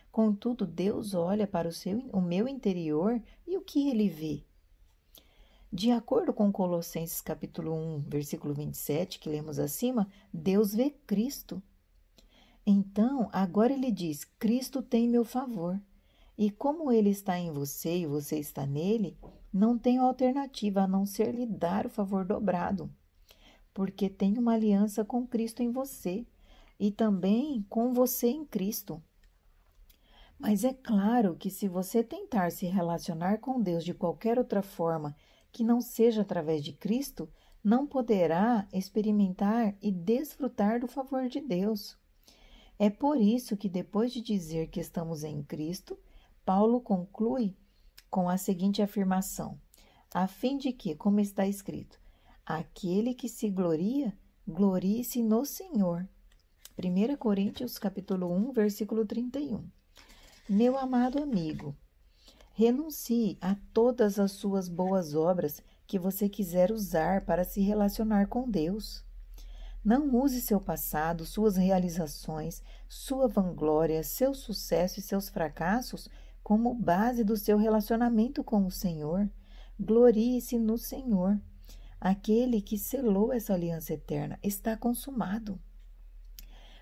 Contudo, 0.09 0.65
Deus 0.65 1.13
olha 1.13 1.45
para 1.45 1.67
o, 1.67 1.73
seu, 1.73 1.99
o 2.13 2.21
meu 2.21 2.47
interior 2.47 3.21
e 3.45 3.57
o 3.57 3.61
que 3.61 3.89
ele 3.89 4.07
vê? 4.07 4.45
De 5.75 5.89
acordo 5.89 6.31
com 6.31 6.51
Colossenses 6.51 7.19
capítulo 7.19 7.73
1, 7.73 8.01
versículo 8.01 8.53
27, 8.53 9.17
que 9.17 9.27
lemos 9.27 9.57
acima, 9.57 10.07
Deus 10.31 10.71
vê 10.71 10.91
Cristo. 10.91 11.59
Então, 12.63 13.27
agora 13.33 13.73
ele 13.73 13.89
diz: 13.89 14.23
Cristo 14.37 14.83
tem 14.83 15.09
meu 15.09 15.25
favor. 15.25 15.81
E 16.37 16.51
como 16.51 16.91
ele 16.91 17.09
está 17.09 17.39
em 17.39 17.51
você 17.51 18.01
e 18.01 18.05
você 18.05 18.37
está 18.37 18.67
nele, 18.67 19.17
não 19.51 19.75
tenho 19.75 20.03
alternativa 20.03 20.81
a 20.81 20.87
não 20.87 21.07
ser 21.07 21.33
lhe 21.33 21.47
dar 21.47 21.87
o 21.87 21.89
favor 21.89 22.23
dobrado, 22.23 22.87
porque 23.73 24.07
tem 24.07 24.37
uma 24.37 24.53
aliança 24.53 25.03
com 25.03 25.25
Cristo 25.25 25.63
em 25.63 25.71
você 25.71 26.23
e 26.79 26.91
também 26.91 27.65
com 27.67 27.93
você 27.93 28.27
em 28.27 28.45
Cristo. 28.45 29.01
Mas 30.37 30.63
é 30.63 30.71
claro 30.73 31.35
que 31.35 31.49
se 31.49 31.67
você 31.67 32.03
tentar 32.03 32.51
se 32.51 32.67
relacionar 32.67 33.39
com 33.39 33.59
Deus 33.59 33.83
de 33.83 33.95
qualquer 33.95 34.37
outra 34.37 34.61
forma 34.61 35.15
que 35.53 35.63
não 35.63 35.79
seja 35.79 36.23
através 36.23 36.63
de 36.63 36.73
Cristo, 36.73 37.29
não 37.63 37.87
poderá 37.87 38.67
experimentar 38.73 39.75
e 39.81 39.91
desfrutar 39.91 40.79
do 40.79 40.87
favor 40.87 41.29
de 41.29 41.39
Deus. 41.39 41.97
É 42.77 42.89
por 42.89 43.21
isso 43.21 43.55
que, 43.55 43.69
depois 43.69 44.11
de 44.11 44.19
dizer 44.19 44.67
que 44.67 44.79
estamos 44.79 45.23
em 45.23 45.43
Cristo, 45.43 45.97
Paulo 46.43 46.81
conclui 46.81 47.55
com 48.09 48.27
a 48.27 48.35
seguinte 48.35 48.81
afirmação: 48.81 49.57
a 50.13 50.27
fim 50.27 50.57
de 50.57 50.73
que, 50.73 50.95
como 50.95 51.19
está 51.19 51.47
escrito, 51.47 52.01
aquele 52.45 53.13
que 53.13 53.29
se 53.29 53.49
gloria, 53.49 54.17
glorie-se 54.45 55.21
no 55.21 55.45
Senhor. 55.45 56.09
1 56.77 57.15
Coríntios 57.17 57.77
capítulo 57.77 58.29
1, 58.33 58.51
versículo 58.51 59.05
31. 59.05 59.63
Meu 60.49 60.77
amado 60.77 61.21
amigo, 61.21 61.77
renuncie 62.53 63.35
a 63.41 63.55
todas 63.73 64.19
as 64.19 64.31
suas 64.31 64.69
boas 64.69 65.15
obras 65.15 65.61
que 65.87 65.97
você 65.97 66.29
quiser 66.29 66.71
usar 66.71 67.25
para 67.25 67.43
se 67.43 67.59
relacionar 67.61 68.27
com 68.27 68.49
Deus. 68.49 69.03
Não 69.83 70.15
use 70.15 70.39
seu 70.39 70.61
passado, 70.61 71.25
suas 71.25 71.57
realizações, 71.57 72.61
sua 72.87 73.27
vanglória, 73.27 74.03
seu 74.03 74.33
sucesso 74.33 74.99
e 74.99 75.03
seus 75.03 75.29
fracassos 75.29 76.07
como 76.41 76.73
base 76.73 77.23
do 77.23 77.35
seu 77.35 77.57
relacionamento 77.57 78.43
com 78.43 78.65
o 78.65 78.71
Senhor. 78.71 79.29
Glorie-se 79.79 80.57
no 80.59 80.77
Senhor. 80.77 81.41
Aquele 81.99 82.61
que 82.61 82.77
selou 82.77 83.33
essa 83.33 83.53
aliança 83.53 83.93
eterna 83.93 84.37
está 84.43 84.77
consumado. 84.77 85.59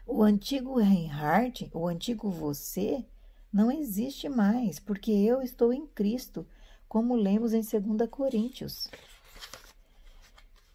O 0.06 0.22
antigo 0.22 0.78
Reinhardt, 0.78 1.72
o 1.74 1.88
antigo 1.88 2.30
você, 2.30 3.06
não 3.52 3.72
existe 3.72 4.30
mais, 4.30 4.80
porque 4.80 5.12
eu 5.12 5.42
estou 5.42 5.74
em 5.74 5.86
Cristo, 5.88 6.48
como 6.88 7.16
lemos 7.16 7.54
em 7.54 7.62
2 7.62 8.10
Coríntios. 8.10 8.90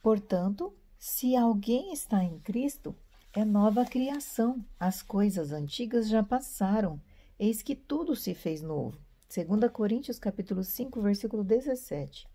Portanto, 0.02 0.74
se 0.98 1.34
alguém 1.34 1.92
está 1.92 2.22
em 2.22 2.38
Cristo, 2.40 2.94
é 3.32 3.44
nova 3.44 3.84
criação. 3.84 4.64
As 4.78 5.02
coisas 5.02 5.52
antigas 5.52 6.08
já 6.08 6.22
passaram, 6.22 7.00
eis 7.38 7.62
que 7.62 7.74
tudo 7.74 8.14
se 8.14 8.34
fez 8.34 8.60
novo. 8.60 8.98
2 9.34 9.70
Coríntios 9.72 10.18
capítulo 10.18 10.62
5, 10.62 11.00
versículo 11.00 11.42
17. 11.42 12.28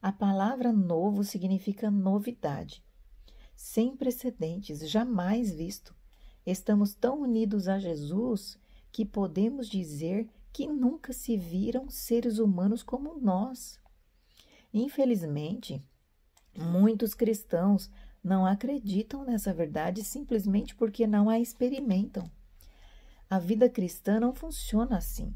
A 0.00 0.12
palavra 0.12 0.72
novo 0.72 1.22
significa 1.22 1.90
novidade, 1.90 2.82
sem 3.54 3.96
precedentes, 3.96 4.88
jamais 4.88 5.50
visto. 5.52 5.94
Estamos 6.44 6.94
tão 6.94 7.20
unidos 7.22 7.68
a 7.68 7.78
Jesus 7.78 8.58
que 8.94 9.04
podemos 9.04 9.68
dizer 9.68 10.28
que 10.52 10.68
nunca 10.68 11.12
se 11.12 11.36
viram 11.36 11.90
seres 11.90 12.38
humanos 12.38 12.80
como 12.80 13.18
nós. 13.18 13.80
Infelizmente, 14.72 15.84
muitos 16.56 17.12
cristãos 17.12 17.90
não 18.22 18.46
acreditam 18.46 19.24
nessa 19.24 19.52
verdade 19.52 20.04
simplesmente 20.04 20.76
porque 20.76 21.08
não 21.08 21.28
a 21.28 21.40
experimentam. 21.40 22.30
A 23.28 23.40
vida 23.40 23.68
cristã 23.68 24.20
não 24.20 24.32
funciona 24.32 24.96
assim. 24.96 25.34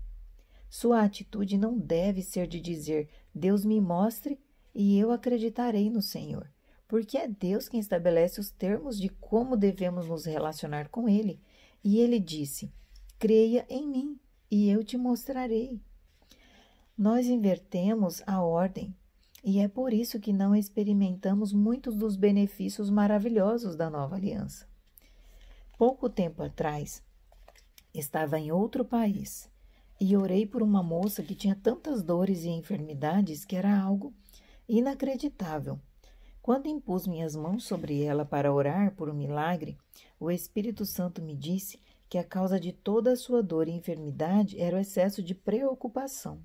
Sua 0.71 1.03
atitude 1.03 1.59
não 1.59 1.77
deve 1.77 2.23
ser 2.23 2.47
de 2.47 2.61
dizer: 2.61 3.09
Deus 3.35 3.65
me 3.65 3.81
mostre 3.81 4.39
e 4.73 4.97
eu 4.97 5.11
acreditarei 5.11 5.91
no 5.91 6.01
Senhor, 6.01 6.49
porque 6.87 7.19
é 7.19 7.27
Deus 7.27 7.69
quem 7.69 7.81
estabelece 7.81 8.39
os 8.39 8.53
termos 8.53 9.01
de 9.01 9.09
como 9.09 9.57
devemos 9.57 10.07
nos 10.07 10.27
relacionar 10.27 10.91
com 10.91 11.09
Ele. 11.09 11.41
E 11.83 11.99
Ele 11.99 12.21
disse: 12.21 12.73
Creia 13.19 13.67
em 13.69 13.85
mim 13.85 14.21
e 14.49 14.71
eu 14.71 14.85
te 14.85 14.97
mostrarei. 14.97 15.81
Nós 16.97 17.27
invertemos 17.27 18.23
a 18.25 18.41
ordem 18.41 18.95
e 19.43 19.59
é 19.59 19.67
por 19.67 19.93
isso 19.93 20.21
que 20.21 20.33
não 20.33 20.55
experimentamos 20.55 21.53
muitos 21.53 21.97
dos 21.97 22.15
benefícios 22.15 22.89
maravilhosos 22.91 23.75
da 23.75 23.91
nova 23.91 24.15
aliança. 24.15 24.69
Pouco 25.77 26.09
tempo 26.09 26.45
atrás, 26.45 27.03
estava 27.93 28.39
em 28.39 28.53
outro 28.53 28.85
país 28.85 29.51
e 30.01 30.17
orei 30.17 30.47
por 30.47 30.63
uma 30.63 30.81
moça 30.81 31.21
que 31.21 31.35
tinha 31.35 31.57
tantas 31.57 32.05
dores 32.05 32.45
e 32.45 32.51
enfermidades 32.51 33.45
que 33.45 33.57
era 33.57 33.81
algo 33.81 34.15
inacreditável. 34.69 35.81
Quando 36.41 36.69
impus 36.69 37.05
minhas 37.05 37.35
mãos 37.35 37.65
sobre 37.65 38.01
ela 38.01 38.25
para 38.25 38.53
orar 38.53 38.95
por 38.95 39.11
um 39.11 39.15
milagre, 39.15 39.77
o 40.21 40.31
Espírito 40.31 40.87
Santo 40.87 41.21
me 41.21 41.35
disse 41.35 41.81
que 42.09 42.19
a 42.19 42.25
causa 42.25 42.59
de 42.59 42.73
toda 42.73 43.13
a 43.13 43.17
sua 43.17 43.43
dor 43.43 43.69
e 43.69 43.73
enfermidade 43.73 44.59
era 44.59 44.77
o 44.77 44.81
excesso 44.81 45.23
de 45.23 45.35
preocupação. 45.35 46.43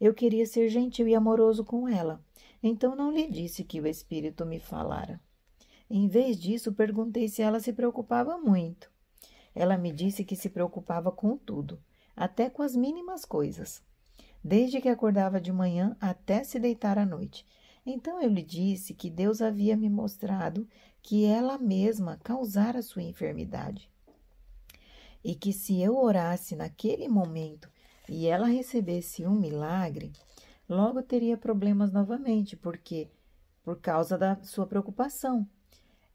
Eu 0.00 0.12
queria 0.14 0.46
ser 0.46 0.68
gentil 0.68 1.06
e 1.06 1.14
amoroso 1.14 1.64
com 1.64 1.88
ela, 1.88 2.24
então 2.62 2.96
não 2.96 3.12
lhe 3.12 3.30
disse 3.30 3.62
que 3.62 3.80
o 3.80 3.86
Espírito 3.86 4.44
me 4.46 4.58
falara. 4.58 5.20
Em 5.88 6.08
vez 6.08 6.38
disso, 6.38 6.72
perguntei 6.72 7.28
se 7.28 7.42
ela 7.42 7.60
se 7.60 7.72
preocupava 7.72 8.38
muito. 8.38 8.90
Ela 9.54 9.76
me 9.76 9.92
disse 9.92 10.24
que 10.24 10.34
se 10.34 10.48
preocupava 10.48 11.12
com 11.12 11.36
tudo, 11.36 11.80
até 12.16 12.48
com 12.48 12.62
as 12.62 12.74
mínimas 12.74 13.24
coisas, 13.24 13.82
desde 14.42 14.80
que 14.80 14.88
acordava 14.88 15.40
de 15.40 15.52
manhã 15.52 15.96
até 16.00 16.42
se 16.42 16.58
deitar 16.58 16.98
à 16.98 17.06
noite. 17.06 17.46
Então 17.86 18.20
eu 18.20 18.30
lhe 18.30 18.42
disse 18.42 18.94
que 18.94 19.10
Deus 19.10 19.42
havia 19.42 19.76
me 19.76 19.90
mostrado 19.90 20.66
que 21.02 21.24
ela 21.24 21.58
mesma 21.58 22.18
causara 22.24 22.82
sua 22.82 23.02
enfermidade. 23.02 23.90
E 25.24 25.34
que 25.34 25.52
se 25.52 25.80
eu 25.80 25.96
orasse 25.96 26.54
naquele 26.54 27.08
momento 27.08 27.70
e 28.08 28.26
ela 28.26 28.46
recebesse 28.46 29.26
um 29.26 29.34
milagre, 29.34 30.12
logo 30.68 31.02
teria 31.02 31.36
problemas 31.36 31.90
novamente, 31.90 32.56
porque 32.56 33.10
por 33.62 33.80
causa 33.80 34.18
da 34.18 34.36
sua 34.42 34.66
preocupação. 34.66 35.48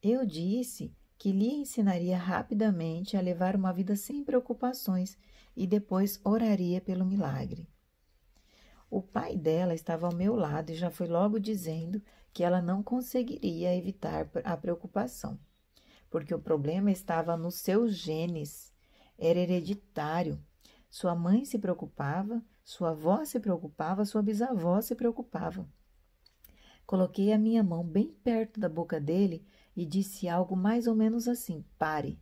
Eu 0.02 0.26
disse 0.26 0.94
que 1.18 1.32
lhe 1.32 1.52
ensinaria 1.54 2.18
rapidamente 2.18 3.18
a 3.18 3.22
levar 3.22 3.56
uma 3.56 3.74
vida 3.74 3.96
sem 3.96 4.24
preocupações 4.24 5.18
e 5.56 5.68
depois 5.68 6.22
oraria 6.24 6.80
pelo 6.80 7.06
milagre. 7.06 7.68
O 8.90 9.02
pai 9.02 9.36
dela 9.36 9.74
estava 9.74 10.08
ao 10.08 10.16
meu 10.16 10.36
lado 10.36 10.72
e 10.72 10.76
já 10.76 10.90
foi 10.90 11.08
logo 11.08 11.40
dizendo 11.40 12.02
que 12.32 12.44
ela 12.44 12.62
não 12.62 12.82
conseguiria 12.82 13.76
evitar 13.76 14.30
a 14.44 14.56
preocupação, 14.56 15.38
porque 16.10 16.34
o 16.34 16.40
problema 16.40 16.90
estava 16.90 17.36
nos 17.36 17.56
seus 17.56 17.96
genes, 17.96 18.72
era 19.20 19.40
hereditário. 19.40 20.40
Sua 20.90 21.14
mãe 21.14 21.46
se 21.46 21.60
preocupava, 21.60 22.42
sua 22.64 22.92
avó 22.92 23.24
se 23.26 23.40
preocupava, 23.40 24.06
sua 24.06 24.24
bisavó 24.24 24.82
se 24.82 24.96
preocupava. 24.96 25.68
Coloquei 26.86 27.32
a 27.32 27.38
minha 27.38 27.62
mão 27.62 27.84
bem 27.84 28.12
perto 28.24 28.60
da 28.60 28.68
boca 28.68 29.00
dele 29.00 29.46
e 29.76 29.86
disse 29.86 30.28
algo 30.28 30.56
mais 30.56 30.88
ou 30.88 30.96
menos 30.96 31.28
assim: 31.28 31.64
pare. 31.78 32.20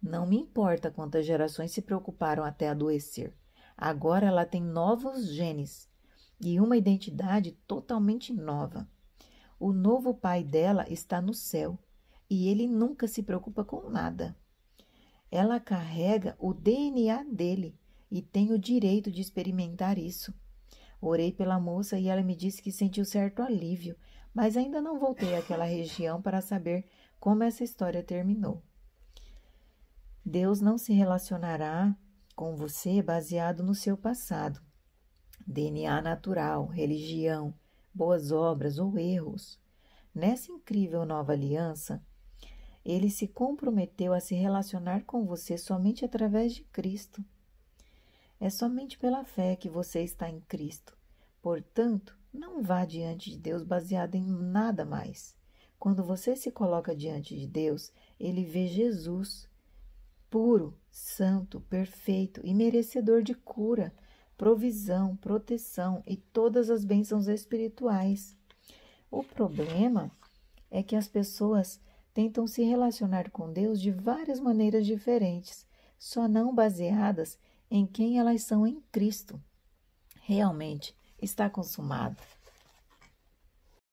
Não 0.00 0.26
me 0.26 0.38
importa 0.38 0.90
quantas 0.90 1.26
gerações 1.26 1.72
se 1.72 1.82
preocuparam 1.82 2.44
até 2.44 2.68
adoecer. 2.68 3.34
Agora 3.76 4.26
ela 4.26 4.46
tem 4.46 4.62
novos 4.62 5.26
genes 5.32 5.90
e 6.40 6.60
uma 6.60 6.76
identidade 6.76 7.52
totalmente 7.66 8.32
nova. 8.32 8.88
O 9.58 9.72
novo 9.72 10.14
pai 10.14 10.42
dela 10.42 10.86
está 10.88 11.20
no 11.20 11.34
céu 11.34 11.78
e 12.30 12.48
ele 12.48 12.66
nunca 12.66 13.06
se 13.06 13.22
preocupa 13.22 13.64
com 13.64 13.90
nada. 13.90 14.36
Ela 15.30 15.60
carrega 15.60 16.36
o 16.38 16.52
DNA 16.52 17.24
dele 17.24 17.78
e 18.10 18.20
tem 18.20 18.52
o 18.52 18.58
direito 18.58 19.10
de 19.10 19.20
experimentar 19.20 19.98
isso. 19.98 20.34
Orei 21.00 21.32
pela 21.32 21.60
moça 21.60 21.98
e 21.98 22.08
ela 22.08 22.22
me 22.22 22.34
disse 22.34 22.60
que 22.60 22.72
sentiu 22.72 23.04
certo 23.04 23.42
alívio, 23.42 23.96
mas 24.34 24.56
ainda 24.56 24.80
não 24.80 24.98
voltei 24.98 25.36
àquela 25.36 25.64
região 25.64 26.20
para 26.20 26.40
saber 26.40 26.84
como 27.18 27.42
essa 27.42 27.64
história 27.64 28.02
terminou. 28.02 28.62
Deus 30.24 30.60
não 30.60 30.76
se 30.76 30.92
relacionará 30.92 31.96
com 32.36 32.56
você 32.56 33.02
baseado 33.02 33.62
no 33.62 33.74
seu 33.74 33.96
passado, 33.96 34.60
DNA 35.46 36.00
natural, 36.02 36.66
religião, 36.66 37.54
boas 37.92 38.30
obras 38.30 38.78
ou 38.78 38.98
erros. 38.98 39.58
Nessa 40.14 40.52
incrível 40.52 41.04
nova 41.04 41.32
aliança, 41.32 42.02
ele 42.84 43.10
se 43.10 43.28
comprometeu 43.28 44.12
a 44.12 44.20
se 44.20 44.34
relacionar 44.34 45.04
com 45.04 45.24
você 45.24 45.58
somente 45.58 46.04
através 46.04 46.54
de 46.54 46.62
Cristo. 46.64 47.24
É 48.40 48.48
somente 48.48 48.98
pela 48.98 49.24
fé 49.24 49.54
que 49.54 49.68
você 49.68 50.02
está 50.02 50.28
em 50.28 50.40
Cristo. 50.40 50.96
Portanto, 51.42 52.16
não 52.32 52.62
vá 52.62 52.84
diante 52.84 53.30
de 53.30 53.38
Deus 53.38 53.62
baseado 53.62 54.14
em 54.14 54.24
nada 54.24 54.84
mais. 54.84 55.34
Quando 55.78 56.02
você 56.02 56.36
se 56.36 56.50
coloca 56.50 56.94
diante 56.94 57.36
de 57.36 57.46
Deus, 57.46 57.92
ele 58.18 58.44
vê 58.44 58.66
Jesus, 58.66 59.48
puro, 60.30 60.74
santo, 60.90 61.60
perfeito 61.62 62.40
e 62.44 62.54
merecedor 62.54 63.22
de 63.22 63.34
cura, 63.34 63.92
provisão, 64.36 65.16
proteção 65.16 66.02
e 66.06 66.16
todas 66.16 66.70
as 66.70 66.84
bênçãos 66.84 67.28
espirituais. 67.28 68.36
O 69.10 69.22
problema 69.22 70.10
é 70.70 70.82
que 70.82 70.94
as 70.94 71.08
pessoas 71.08 71.80
tentam 72.12 72.46
se 72.46 72.62
relacionar 72.62 73.30
com 73.30 73.52
Deus 73.52 73.80
de 73.80 73.90
várias 73.90 74.40
maneiras 74.40 74.86
diferentes, 74.86 75.66
só 75.98 76.26
não 76.26 76.54
baseadas 76.54 77.38
em 77.70 77.86
quem 77.86 78.18
elas 78.18 78.42
são 78.42 78.66
em 78.66 78.80
Cristo. 78.90 79.40
Realmente 80.22 80.94
está 81.20 81.48
consumado. 81.48 82.16